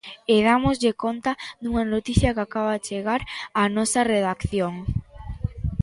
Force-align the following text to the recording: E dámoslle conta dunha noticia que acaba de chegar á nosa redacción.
E 0.33 0.35
dámoslle 0.49 0.91
conta 1.03 1.31
dunha 1.61 1.83
noticia 1.93 2.33
que 2.35 2.43
acaba 2.45 2.71
de 2.79 2.85
chegar 2.89 3.21
á 3.59 3.61
nosa 3.77 4.07
redacción. 4.13 4.73